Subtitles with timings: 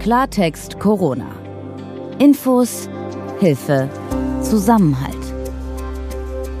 [0.00, 1.30] Klartext Corona.
[2.18, 2.88] Infos,
[3.38, 3.90] Hilfe,
[4.40, 5.14] Zusammenhalt.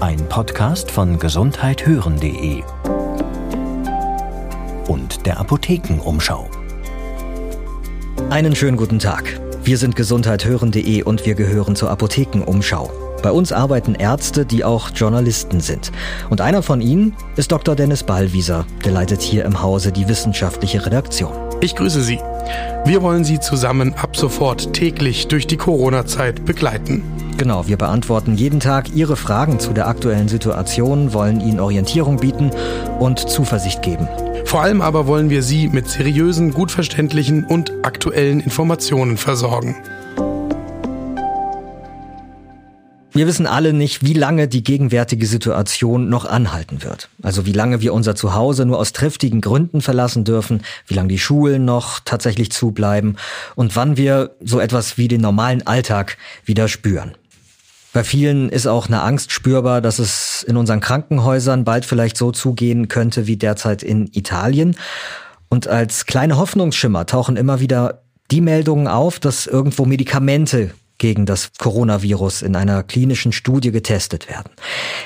[0.00, 2.62] Ein Podcast von gesundheithören.de
[4.88, 6.50] und der Apothekenumschau.
[8.28, 9.40] Einen schönen guten Tag.
[9.64, 12.92] Wir sind gesundheithören.de und wir gehören zur Apothekenumschau.
[13.22, 15.92] Bei uns arbeiten Ärzte, die auch Journalisten sind.
[16.28, 17.74] Und einer von ihnen ist Dr.
[17.74, 21.49] Dennis Ballwieser, der leitet hier im Hause die wissenschaftliche Redaktion.
[21.62, 22.18] Ich grüße Sie.
[22.86, 27.02] Wir wollen Sie zusammen ab sofort täglich durch die Corona-Zeit begleiten.
[27.36, 32.50] Genau, wir beantworten jeden Tag Ihre Fragen zu der aktuellen Situation, wollen Ihnen Orientierung bieten
[32.98, 34.08] und Zuversicht geben.
[34.46, 39.76] Vor allem aber wollen wir Sie mit seriösen, gut verständlichen und aktuellen Informationen versorgen.
[43.20, 47.10] Wir wissen alle nicht, wie lange die gegenwärtige Situation noch anhalten wird.
[47.20, 51.18] Also wie lange wir unser Zuhause nur aus triftigen Gründen verlassen dürfen, wie lange die
[51.18, 53.18] Schulen noch tatsächlich zubleiben
[53.56, 57.12] und wann wir so etwas wie den normalen Alltag wieder spüren.
[57.92, 62.32] Bei vielen ist auch eine Angst spürbar, dass es in unseren Krankenhäusern bald vielleicht so
[62.32, 64.76] zugehen könnte wie derzeit in Italien.
[65.50, 70.70] Und als kleine Hoffnungsschimmer tauchen immer wieder die Meldungen auf, dass irgendwo Medikamente
[71.00, 74.50] gegen das Coronavirus in einer klinischen Studie getestet werden.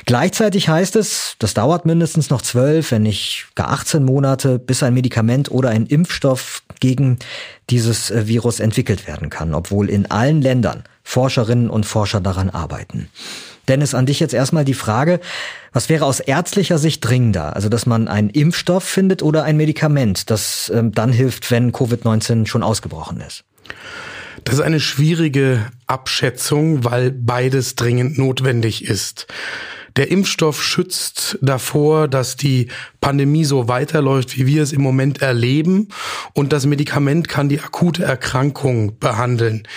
[0.05, 4.93] Gleichzeitig heißt es, das dauert mindestens noch zwölf, wenn nicht gar 18 Monate, bis ein
[4.93, 7.19] Medikament oder ein Impfstoff gegen
[7.71, 13.09] dieses äh, Virus entwickelt werden kann, obwohl in allen Ländern Forscherinnen und Forscher daran arbeiten.
[13.69, 15.21] Dennis, an dich jetzt erstmal die Frage,
[15.73, 17.55] was wäre aus ärztlicher Sicht dringender?
[17.55, 22.47] Also, dass man einen Impfstoff findet oder ein Medikament, das ähm, dann hilft, wenn Covid-19
[22.47, 23.45] schon ausgebrochen ist?
[24.45, 29.27] Das ist eine schwierige Abschätzung, weil beides dringend notwendig ist.
[29.97, 32.67] Der Impfstoff schützt davor, dass die
[33.01, 35.89] Pandemie so weiterläuft, wie wir es im Moment erleben.
[36.33, 39.69] Und das Medikament kann die akute Erkrankung behandeln.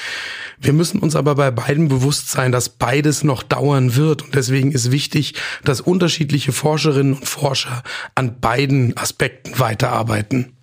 [0.59, 4.24] Wir müssen uns aber bei beiden bewusst sein, dass beides noch dauern wird.
[4.24, 7.84] Und deswegen ist wichtig, dass unterschiedliche Forscherinnen und Forscher
[8.16, 10.56] an beiden Aspekten weiterarbeiten.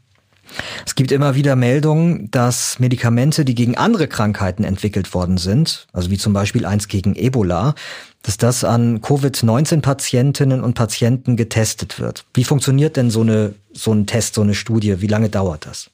[0.87, 6.10] Es gibt immer wieder Meldungen, dass Medikamente, die gegen andere Krankheiten entwickelt worden sind, also
[6.10, 7.75] wie zum Beispiel eins gegen Ebola,
[8.22, 12.25] dass das an Covid-19-Patientinnen und Patienten getestet wird.
[12.32, 15.00] Wie funktioniert denn so eine, so ein Test, so eine Studie?
[15.00, 15.91] Wie lange dauert das?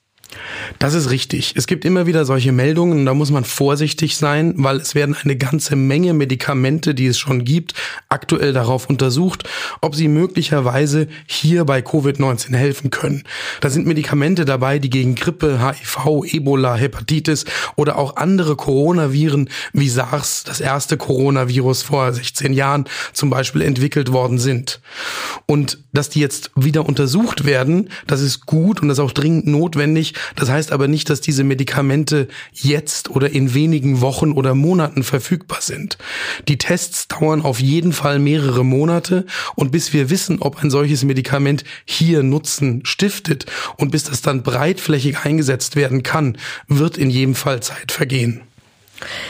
[0.78, 1.54] Das ist richtig.
[1.56, 5.16] Es gibt immer wieder solche Meldungen und da muss man vorsichtig sein, weil es werden
[5.22, 7.74] eine ganze Menge Medikamente, die es schon gibt,
[8.08, 9.48] aktuell darauf untersucht,
[9.80, 13.24] ob sie möglicherweise hier bei Covid-19 helfen können.
[13.60, 17.44] Da sind Medikamente dabei, die gegen Grippe, HIV, Ebola, Hepatitis
[17.76, 24.12] oder auch andere Coronaviren wie SARS, das erste Coronavirus vor 16 Jahren zum Beispiel entwickelt
[24.12, 24.80] worden sind.
[25.46, 29.46] Und dass die jetzt wieder untersucht werden, das ist gut und das ist auch dringend
[29.46, 35.02] notwendig, das heißt aber nicht, dass diese Medikamente jetzt oder in wenigen Wochen oder Monaten
[35.02, 35.98] verfügbar sind.
[36.48, 41.04] Die Tests dauern auf jeden Fall mehrere Monate und bis wir wissen, ob ein solches
[41.04, 46.36] Medikament hier Nutzen stiftet und bis das dann breitflächig eingesetzt werden kann,
[46.68, 48.42] wird in jedem Fall Zeit vergehen.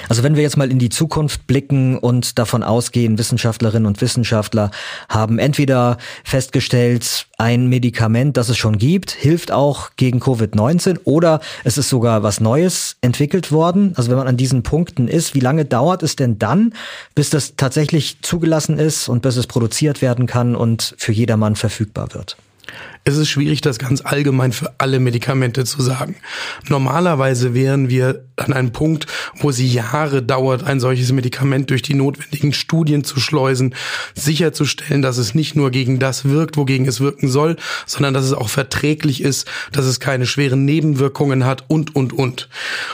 [0.08, 4.70] Also wenn wir jetzt mal in die Zukunft blicken und davon ausgehen, Wissenschaftlerinnen und Wissenschaftler
[5.08, 11.78] haben entweder festgestellt, ein Medikament, das es schon gibt, hilft auch gegen Covid-19 oder es
[11.78, 13.94] ist sogar was Neues entwickelt worden.
[13.96, 16.74] Also wenn man an diesen Punkten ist, wie lange dauert es denn dann,
[17.14, 22.12] bis das tatsächlich zugelassen ist und bis es produziert werden kann und für jedermann verfügbar
[22.12, 22.36] wird?
[23.02, 26.16] Es ist schwierig, das ganz allgemein für alle Medikamente zu sagen.
[26.68, 29.06] Normalerweise wären wir an einem Punkt,
[29.36, 33.74] wo sie Jahre dauert, ein solches Medikament durch die notwendigen Studien zu schleusen,
[34.14, 37.56] sicherzustellen, dass es nicht nur gegen das wirkt, wogegen es wirken soll,
[37.86, 42.50] sondern dass es auch verträglich ist, dass es keine schweren Nebenwirkungen hat und, und, und.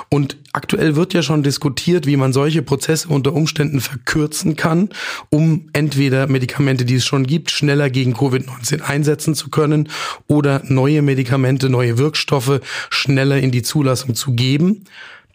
[0.09, 4.89] Und aktuell wird ja schon diskutiert, wie man solche Prozesse unter Umständen verkürzen kann,
[5.31, 9.89] um entweder Medikamente, die es schon gibt, schneller gegen Covid-19 einsetzen zu können
[10.27, 14.84] oder neue Medikamente, neue Wirkstoffe schneller in die Zulassung zu geben.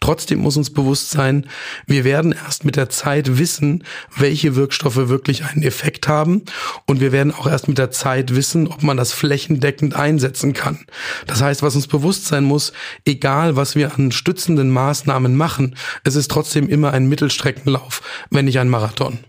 [0.02, 1.46] Trotzdem muss uns bewusst sein,
[1.86, 3.84] wir werden erst mit der Zeit wissen,
[4.16, 6.42] welche Wirkstoffe wirklich einen Effekt haben.
[6.86, 10.80] Und wir werden auch erst mit der Zeit wissen, ob man das flächendeckend einsetzen kann.
[11.28, 12.72] Das heißt, was uns bewusst sein muss,
[13.04, 18.58] egal was wir an stützenden Maßnahmen machen, es ist trotzdem immer ein Mittelstreckenlauf, wenn nicht
[18.58, 19.20] ein Marathon.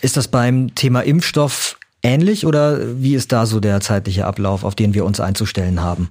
[0.00, 4.74] Ist das beim Thema Impfstoff ähnlich oder wie ist da so der zeitliche Ablauf, auf
[4.74, 6.08] den wir uns einzustellen haben?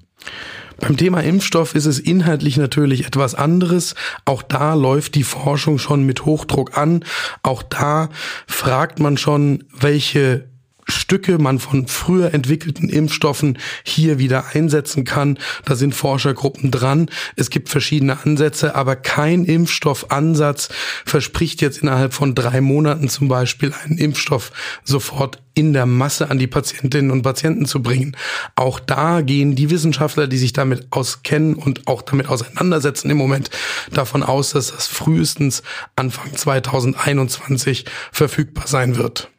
[0.80, 3.96] Beim Thema Impfstoff ist es inhaltlich natürlich etwas anderes.
[4.26, 7.06] Auch da läuft die Forschung schon mit Hochdruck an.
[7.44, 8.10] Auch da
[8.46, 10.50] fragt man schon, welche
[10.88, 15.38] Stücke man von früher entwickelten Impfstoffen hier wieder einsetzen kann.
[15.66, 17.10] Da sind Forschergruppen dran.
[17.36, 20.70] Es gibt verschiedene Ansätze, aber kein Impfstoffansatz
[21.06, 24.52] verspricht jetzt innerhalb von drei Monaten zum Beispiel einen Impfstoff
[24.84, 28.16] sofort in der Masse an die Patientinnen und Patienten zu bringen.
[28.56, 33.50] Auch da gehen die Wissenschaftler, die sich damit auskennen und auch damit auseinandersetzen im Moment
[33.92, 35.64] davon aus, dass das frühestens
[35.96, 39.30] Anfang 2021 verfügbar sein wird.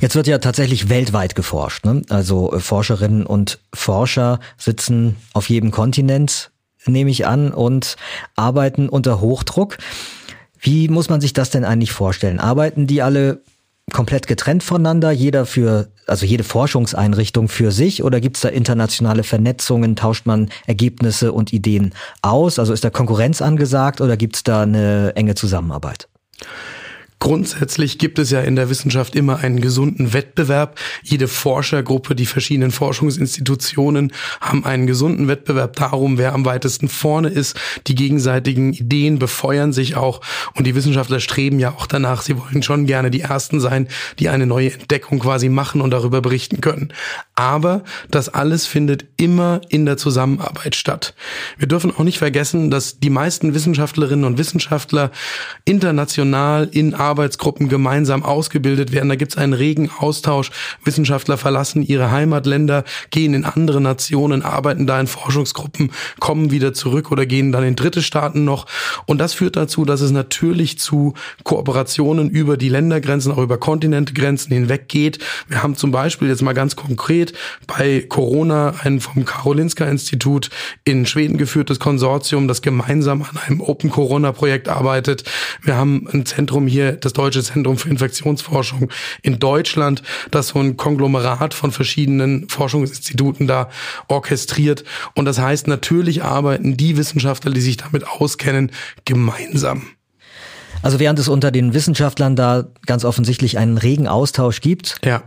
[0.00, 1.84] Jetzt wird ja tatsächlich weltweit geforscht.
[1.84, 2.02] Ne?
[2.08, 6.52] Also äh, Forscherinnen und Forscher sitzen auf jedem Kontinent,
[6.86, 7.96] nehme ich an, und
[8.36, 9.78] arbeiten unter Hochdruck.
[10.60, 12.38] Wie muss man sich das denn eigentlich vorstellen?
[12.38, 13.42] Arbeiten die alle
[13.92, 19.22] komplett getrennt voneinander, jeder für, also jede Forschungseinrichtung für sich oder gibt es da internationale
[19.22, 22.58] Vernetzungen, tauscht man Ergebnisse und Ideen aus?
[22.58, 26.08] Also ist da Konkurrenz angesagt oder gibt es da eine enge Zusammenarbeit?
[27.20, 30.78] Grundsätzlich gibt es ja in der Wissenschaft immer einen gesunden Wettbewerb.
[31.02, 37.58] Jede Forschergruppe, die verschiedenen Forschungsinstitutionen haben einen gesunden Wettbewerb darum, wer am weitesten vorne ist.
[37.88, 40.20] Die gegenseitigen Ideen befeuern sich auch
[40.54, 42.22] und die Wissenschaftler streben ja auch danach.
[42.22, 43.88] Sie wollen schon gerne die Ersten sein,
[44.20, 46.92] die eine neue Entdeckung quasi machen und darüber berichten können.
[47.34, 51.14] Aber das alles findet immer in der Zusammenarbeit statt.
[51.56, 55.10] Wir dürfen auch nicht vergessen, dass die meisten Wissenschaftlerinnen und Wissenschaftler
[55.64, 59.08] international in Arbeitsgruppen gemeinsam ausgebildet werden.
[59.08, 60.50] Da gibt es einen regen Austausch.
[60.84, 65.90] Wissenschaftler verlassen ihre Heimatländer, gehen in andere Nationen, arbeiten da in Forschungsgruppen,
[66.20, 68.66] kommen wieder zurück oder gehen dann in dritte Staaten noch.
[69.06, 71.14] Und das führt dazu, dass es natürlich zu
[71.44, 75.18] Kooperationen über die Ländergrenzen, auch über Kontinentegrenzen hinweg geht.
[75.48, 77.32] Wir haben zum Beispiel jetzt mal ganz konkret
[77.66, 80.50] bei Corona ein vom Karolinska Institut
[80.84, 85.24] in Schweden geführtes Konsortium, das gemeinsam an einem Open Corona Projekt arbeitet.
[85.62, 88.90] Wir haben ein Zentrum hier das Deutsche Zentrum für Infektionsforschung
[89.22, 93.68] in Deutschland, das so ein Konglomerat von verschiedenen Forschungsinstituten da
[94.08, 94.84] orchestriert.
[95.14, 98.70] Und das heißt, natürlich arbeiten die Wissenschaftler, die sich damit auskennen,
[99.04, 99.82] gemeinsam.
[100.82, 105.22] Also während es unter den Wissenschaftlern da ganz offensichtlich einen regen Austausch gibt, ja.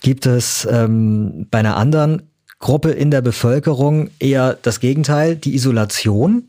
[0.00, 2.22] gibt es ähm, bei einer anderen
[2.58, 6.46] Gruppe in der Bevölkerung eher das Gegenteil, die Isolation.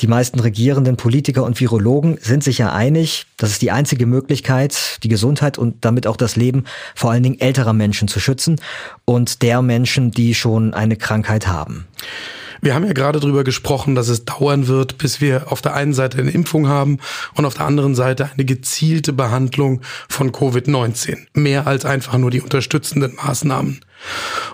[0.00, 4.98] Die meisten regierenden Politiker und Virologen sind sich ja einig, das ist die einzige Möglichkeit,
[5.02, 6.64] die Gesundheit und damit auch das Leben
[6.94, 8.60] vor allen Dingen älterer Menschen zu schützen
[9.04, 11.86] und der Menschen, die schon eine Krankheit haben.
[12.62, 15.94] Wir haben ja gerade darüber gesprochen, dass es dauern wird, bis wir auf der einen
[15.94, 16.98] Seite eine Impfung haben
[17.34, 21.16] und auf der anderen Seite eine gezielte Behandlung von Covid-19.
[21.34, 23.80] Mehr als einfach nur die unterstützenden Maßnahmen.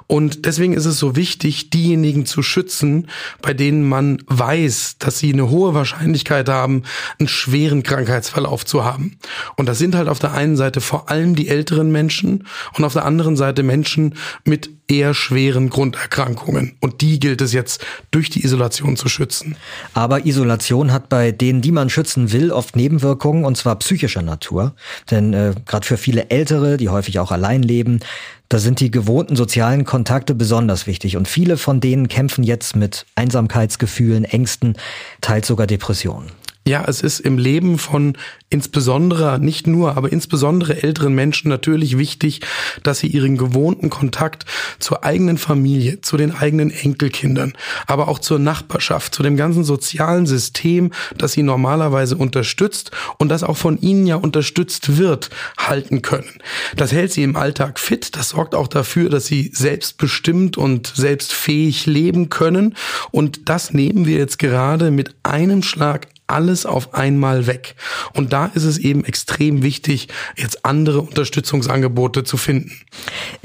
[0.06, 3.08] Und deswegen ist es so wichtig, diejenigen zu schützen,
[3.42, 6.82] bei denen man weiß, dass sie eine hohe Wahrscheinlichkeit haben,
[7.18, 9.18] einen schweren Krankheitsverlauf zu haben.
[9.56, 12.46] Und das sind halt auf der einen Seite vor allem die älteren Menschen
[12.76, 14.14] und auf der anderen Seite Menschen
[14.44, 16.76] mit eher schweren Grunderkrankungen.
[16.80, 19.56] Und die gilt es jetzt durch die Isolation zu schützen.
[19.94, 24.74] Aber Isolation hat bei denen, die man schützen will, oft Nebenwirkungen, und zwar psychischer Natur.
[25.10, 28.00] Denn äh, gerade für viele Ältere, die häufig auch allein leben,
[28.48, 33.06] da sind die gewohnten sozialen Kontakte besonders wichtig und viele von denen kämpfen jetzt mit
[33.14, 34.76] Einsamkeitsgefühlen, Ängsten,
[35.20, 36.30] teils sogar Depressionen.
[36.68, 38.18] Ja, es ist im Leben von
[38.50, 42.40] insbesondere, nicht nur, aber insbesondere älteren Menschen natürlich wichtig,
[42.82, 44.46] dass sie ihren gewohnten Kontakt
[44.80, 47.52] zur eigenen Familie, zu den eigenen Enkelkindern,
[47.86, 53.44] aber auch zur Nachbarschaft, zu dem ganzen sozialen System, das sie normalerweise unterstützt und das
[53.44, 56.40] auch von ihnen ja unterstützt wird, halten können.
[56.74, 61.86] Das hält sie im Alltag fit, das sorgt auch dafür, dass sie selbstbestimmt und selbstfähig
[61.86, 62.74] leben können
[63.12, 67.74] und das nehmen wir jetzt gerade mit einem Schlag alles auf einmal weg.
[68.14, 72.72] Und da ist es eben extrem wichtig, jetzt andere Unterstützungsangebote zu finden.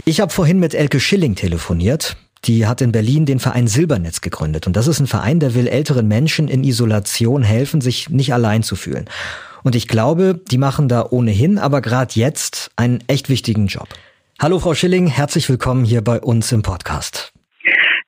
[0.06, 2.18] Ich habe vorhin mit Elke Schilling telefoniert.
[2.46, 4.66] Die hat in Berlin den Verein Silbernetz gegründet.
[4.66, 8.64] Und das ist ein Verein, der will älteren Menschen in Isolation helfen, sich nicht allein
[8.64, 9.08] zu fühlen.
[9.64, 13.88] Und ich glaube, die machen da ohnehin, aber gerade jetzt einen echt wichtigen Job.
[14.42, 17.32] Hallo Frau Schilling, herzlich willkommen hier bei uns im Podcast.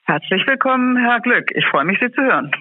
[0.05, 1.51] Herzlich willkommen, Herr Glück.
[1.53, 2.51] Ich freue mich, Sie zu hören.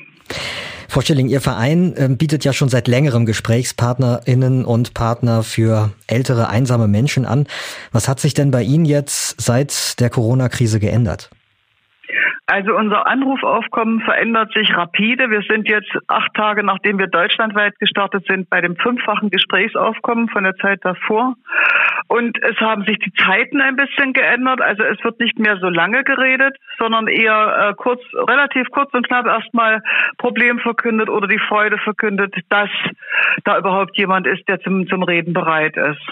[0.92, 6.50] Frau Schilling, Ihr Verein ähm, bietet ja schon seit längerem GesprächspartnerInnen und Partner für ältere,
[6.50, 7.46] einsame Menschen an.
[7.92, 11.30] Was hat sich denn bei Ihnen jetzt seit der Corona-Krise geändert?
[12.52, 15.30] Also unser Anrufaufkommen verändert sich rapide.
[15.30, 20.44] Wir sind jetzt acht Tage, nachdem wir deutschlandweit gestartet sind, bei dem fünffachen Gesprächsaufkommen von
[20.44, 21.34] der Zeit davor.
[22.08, 24.60] Und es haben sich die Zeiten ein bisschen geändert.
[24.60, 29.08] Also es wird nicht mehr so lange geredet, sondern eher äh, kurz, relativ kurz und
[29.08, 29.82] knapp erstmal
[30.18, 32.68] Problem verkündet oder die Freude verkündet, dass
[33.44, 36.06] da überhaupt jemand ist, der zum, zum Reden bereit ist.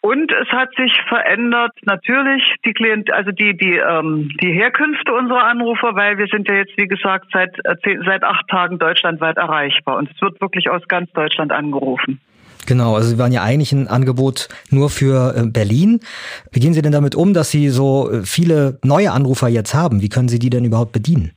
[0.00, 5.44] Und es hat sich verändert natürlich die Klient, also die, die, ähm, die Herkünfte unserer
[5.82, 9.98] Anrufer, weil wir sind ja jetzt, wie gesagt, seit, äh, seit acht Tagen deutschlandweit erreichbar.
[9.98, 12.20] Und es wird wirklich aus ganz Deutschland angerufen.
[12.66, 16.00] Genau, also Sie waren ja eigentlich ein Angebot nur für äh, Berlin.
[16.52, 20.00] Wie gehen Sie denn damit um, dass Sie so äh, viele neue Anrufer jetzt haben?
[20.00, 21.32] Wie können Sie die denn überhaupt bedienen?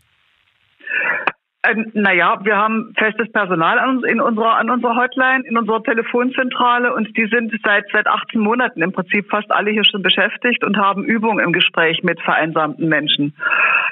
[1.67, 6.93] Ähm, naja, wir haben festes Personal an, in unserer, an unserer Hotline, in unserer Telefonzentrale
[6.93, 10.77] und die sind seit, seit 18 Monaten im Prinzip fast alle hier schon beschäftigt und
[10.77, 13.35] haben Übung im Gespräch mit vereinsamten Menschen.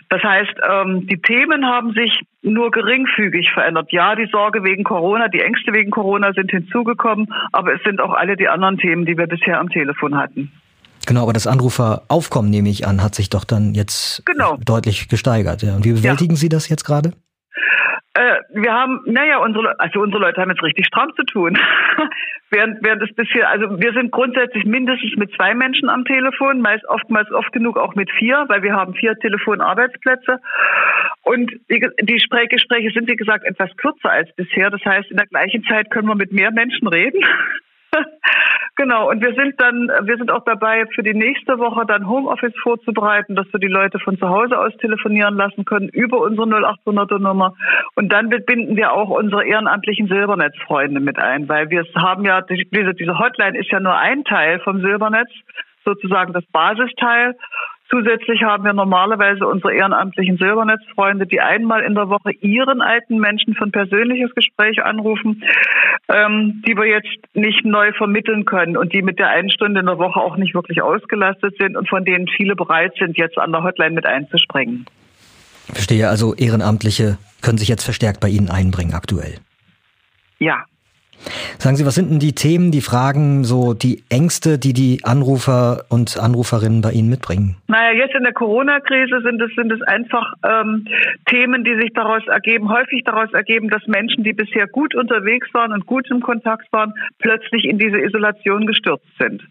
[0.10, 3.92] Das heißt, ähm, die Themen haben sich nur geringfügig verändert.
[3.92, 8.14] Ja, die Sorge wegen Corona, die Ängste wegen Corona sind hinzugekommen, aber es sind auch
[8.14, 10.52] alle die anderen Themen, die wir bisher am Telefon hatten.
[11.06, 14.58] Genau, aber das Anruferaufkommen, nehme ich an, hat sich doch dann jetzt genau.
[14.64, 15.64] deutlich gesteigert.
[15.64, 16.38] Und wie bewältigen ja.
[16.38, 17.14] Sie das jetzt gerade?
[18.16, 21.58] Äh, wir haben, naja, unsere, also unsere Leute haben jetzt richtig stramm zu tun.
[22.52, 26.86] während, während es bisher, also wir sind grundsätzlich mindestens mit zwei Menschen am Telefon, meist
[26.86, 30.40] oftmals oft genug auch mit vier, weil wir haben vier Telefonarbeitsplätze.
[31.24, 34.70] Und die, die Gespräche sind, wie gesagt, etwas kürzer als bisher.
[34.70, 37.20] Das heißt, in der gleichen Zeit können wir mit mehr Menschen reden.
[38.76, 42.54] genau, und wir sind dann, wir sind auch dabei, für die nächste Woche dann Homeoffice
[42.62, 47.20] vorzubereiten, dass wir die Leute von zu Hause aus telefonieren lassen können über unsere 0800er
[47.20, 47.56] Nummer.
[47.96, 53.20] Und dann binden wir auch unsere ehrenamtlichen Silbernetzfreunde mit ein, weil wir haben ja, diese
[53.20, 55.30] Hotline ist ja nur ein Teil vom Silbernetz,
[55.86, 57.36] sozusagen das Basisteil.
[57.94, 63.54] Zusätzlich haben wir normalerweise unsere ehrenamtlichen Silbernetzfreunde, die einmal in der Woche ihren alten Menschen
[63.54, 65.44] für ein persönliches Gespräch anrufen,
[66.10, 69.86] ähm, die wir jetzt nicht neu vermitteln können und die mit der einen Stunde in
[69.86, 73.52] der Woche auch nicht wirklich ausgelastet sind und von denen viele bereit sind, jetzt an
[73.52, 74.86] der Hotline mit einzuspringen.
[75.72, 79.36] Verstehe, also Ehrenamtliche können sich jetzt verstärkt bei Ihnen einbringen aktuell.
[80.40, 80.66] Ja,
[81.64, 85.86] Sagen Sie, was sind denn die Themen, die Fragen, so die Ängste, die die Anrufer
[85.88, 87.56] und Anruferinnen bei Ihnen mitbringen?
[87.70, 90.86] Naja, jetzt in der Corona-Krise sind es, sind es einfach ähm,
[91.26, 95.72] Themen, die sich daraus ergeben, häufig daraus ergeben, dass Menschen, die bisher gut unterwegs waren
[95.72, 99.42] und gut im Kontakt waren, plötzlich in diese Isolation gestürzt sind.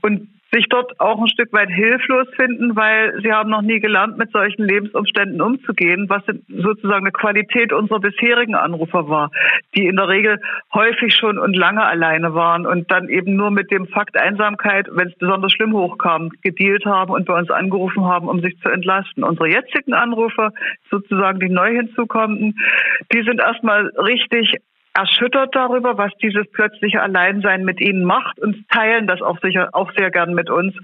[0.00, 4.16] Und sich dort auch ein Stück weit hilflos finden, weil sie haben noch nie gelernt,
[4.16, 9.30] mit solchen Lebensumständen umzugehen, was sozusagen eine Qualität unserer bisherigen Anrufer war,
[9.74, 10.40] die in der Regel
[10.72, 15.08] häufig schon und lange alleine waren und dann eben nur mit dem Fakt Einsamkeit, wenn
[15.08, 19.24] es besonders schlimm hochkam, gedealt haben und bei uns angerufen haben, um sich zu entlasten.
[19.24, 20.52] Unsere jetzigen Anrufer,
[20.90, 22.58] sozusagen die neu hinzukommenden,
[23.12, 24.54] die sind erstmal richtig
[24.98, 29.92] erschüttert darüber, was dieses plötzliche Alleinsein mit ihnen macht und teilen das auch sicher auch
[29.96, 30.74] sehr gern mit uns,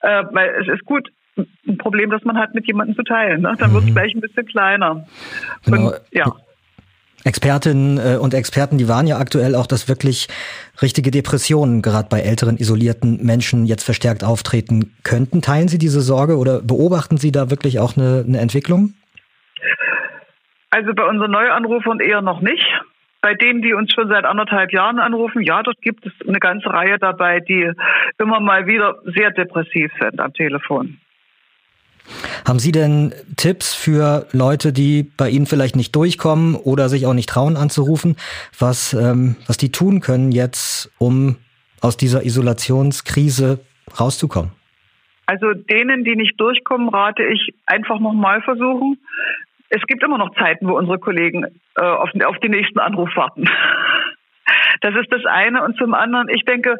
[0.00, 3.42] äh, weil es ist gut, ein Problem, das man hat, mit jemandem zu teilen.
[3.42, 3.54] Ne?
[3.58, 3.74] Dann mhm.
[3.74, 5.06] wird es gleich ein bisschen kleiner.
[5.64, 5.88] Genau.
[5.88, 6.26] Und, ja.
[7.24, 10.28] Expertinnen äh, und Experten, die waren ja aktuell auch, dass wirklich
[10.80, 15.42] richtige Depressionen gerade bei älteren isolierten Menschen jetzt verstärkt auftreten könnten.
[15.42, 18.94] Teilen Sie diese Sorge oder beobachten Sie da wirklich auch eine, eine Entwicklung?
[20.70, 22.64] Also bei unseren Neuanrufern eher noch nicht.
[23.22, 26.70] Bei denen, die uns schon seit anderthalb Jahren anrufen, ja, dort gibt es eine ganze
[26.70, 27.70] Reihe dabei, die
[28.18, 30.98] immer mal wieder sehr depressiv sind am Telefon.
[32.46, 37.14] Haben Sie denn Tipps für Leute, die bei Ihnen vielleicht nicht durchkommen oder sich auch
[37.14, 38.16] nicht trauen anzurufen,
[38.58, 41.36] was, ähm, was die tun können jetzt, um
[41.82, 43.60] aus dieser Isolationskrise
[43.98, 44.52] rauszukommen?
[45.26, 48.98] Also denen, die nicht durchkommen, rate ich einfach nochmal versuchen
[49.70, 51.44] es gibt immer noch Zeiten, wo unsere Kollegen
[51.76, 53.48] äh, auf, auf den nächsten Anruf warten.
[54.82, 55.62] Das ist das eine.
[55.62, 56.76] Und zum anderen, ich denke,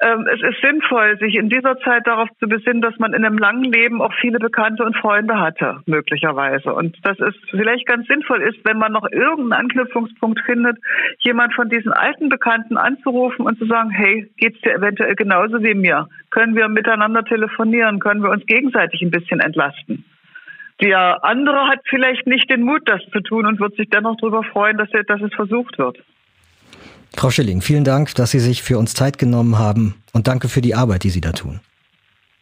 [0.00, 3.36] ähm, es ist sinnvoll, sich in dieser Zeit darauf zu besinnen, dass man in einem
[3.36, 6.72] langen Leben auch viele Bekannte und Freunde hatte, möglicherweise.
[6.72, 10.78] Und dass es vielleicht ganz sinnvoll ist, wenn man noch irgendeinen Anknüpfungspunkt findet,
[11.18, 15.74] jemand von diesen alten Bekannten anzurufen und zu sagen, hey, geht's dir eventuell genauso wie
[15.74, 16.08] mir?
[16.30, 17.98] Können wir miteinander telefonieren?
[17.98, 20.04] Können wir uns gegenseitig ein bisschen entlasten?
[20.82, 24.42] Der andere hat vielleicht nicht den Mut, das zu tun und wird sich dennoch darüber
[24.42, 25.98] freuen, dass, er, dass es versucht wird.
[27.16, 30.60] Frau Schilling, vielen Dank, dass Sie sich für uns Zeit genommen haben und danke für
[30.60, 31.60] die Arbeit, die Sie da tun.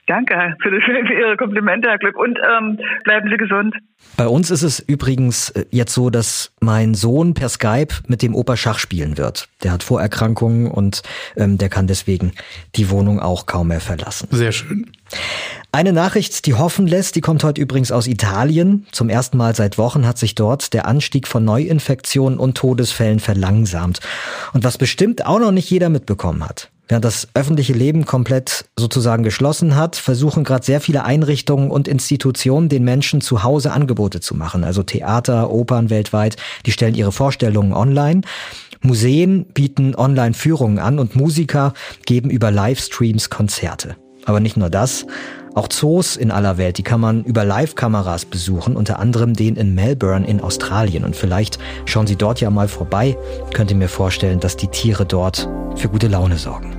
[0.06, 2.16] Danke für, für Ihre Komplimente, Herr Glück.
[2.18, 3.76] Und ähm, bleiben Sie gesund.
[4.16, 8.35] Bei uns ist es übrigens äh, jetzt so, dass mein Sohn per Skype mit dem
[8.35, 9.49] Opa Schach spielen wird.
[9.62, 11.02] Der hat Vorerkrankungen und
[11.37, 12.32] ähm, der kann deswegen
[12.75, 14.28] die Wohnung auch kaum mehr verlassen.
[14.32, 14.90] Sehr schön.
[15.73, 18.87] Eine Nachricht, die hoffen lässt, die kommt heute übrigens aus Italien.
[18.91, 24.00] Zum ersten Mal seit Wochen hat sich dort der Anstieg von Neuinfektionen und Todesfällen verlangsamt.
[24.53, 26.71] Und was bestimmt auch noch nicht jeder mitbekommen hat.
[26.89, 32.69] Während das öffentliche Leben komplett sozusagen geschlossen hat, versuchen gerade sehr viele Einrichtungen und Institutionen
[32.69, 34.65] den Menschen zu Hause Angebote zu machen.
[34.65, 36.35] Also Theater, Opern weltweit,
[36.67, 38.23] die stellen ihre Vorstellungen online.
[38.81, 41.75] Museen bieten Online-Führungen an und Musiker
[42.07, 43.95] geben über Livestreams Konzerte.
[44.25, 45.07] Aber nicht nur das.
[45.55, 49.75] Auch Zoos in aller Welt, die kann man über Live-Kameras besuchen, unter anderem den in
[49.75, 51.05] Melbourne in Australien.
[51.05, 53.17] Und vielleicht schauen Sie dort ja mal vorbei.
[53.53, 56.77] Könnt ihr mir vorstellen, dass die Tiere dort für gute Laune sorgen.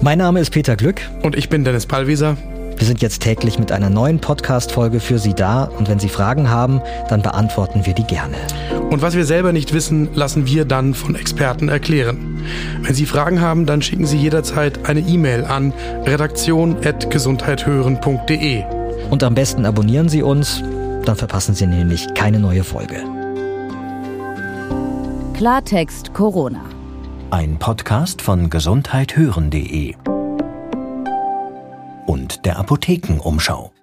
[0.00, 1.00] Mein Name ist Peter Glück.
[1.22, 2.36] Und ich bin Dennis Pallwieser.
[2.76, 6.50] Wir sind jetzt täglich mit einer neuen Podcast-Folge für Sie da und wenn Sie Fragen
[6.50, 8.36] haben, dann beantworten wir die gerne.
[8.90, 12.44] Und was wir selber nicht wissen, lassen wir dann von Experten erklären.
[12.82, 15.72] Wenn Sie Fragen haben, dann schicken Sie jederzeit eine E-Mail an
[16.04, 18.64] redaktion.gesundheithören.de.
[19.10, 20.62] Und am besten abonnieren Sie uns,
[21.04, 23.02] dann verpassen Sie nämlich keine neue Folge.
[25.32, 26.60] Klartext Corona.
[27.30, 29.94] Ein Podcast von gesundheithören.de
[32.16, 33.75] und der Apothekenumschau.